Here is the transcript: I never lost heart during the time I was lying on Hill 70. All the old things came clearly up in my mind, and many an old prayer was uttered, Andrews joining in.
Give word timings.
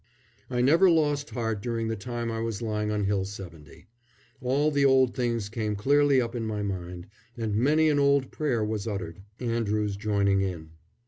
I 0.49 0.61
never 0.61 0.89
lost 0.89 1.29
heart 1.29 1.61
during 1.61 1.87
the 1.87 1.95
time 1.95 2.31
I 2.31 2.39
was 2.39 2.63
lying 2.63 2.89
on 2.89 3.03
Hill 3.03 3.23
70. 3.23 3.85
All 4.41 4.71
the 4.71 4.83
old 4.83 5.13
things 5.15 5.47
came 5.47 5.75
clearly 5.75 6.19
up 6.19 6.33
in 6.35 6.43
my 6.47 6.63
mind, 6.63 7.05
and 7.37 7.53
many 7.55 7.87
an 7.87 7.99
old 7.99 8.31
prayer 8.31 8.65
was 8.65 8.87
uttered, 8.87 9.21
Andrews 9.39 9.95
joining 9.95 10.41
in. 10.41 10.71